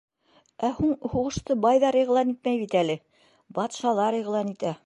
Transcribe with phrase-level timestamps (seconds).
[0.69, 2.99] Ә һуң һуғышты байҙар иғлан итмәй бит әле,
[3.59, 4.79] батшалар иғлан итә.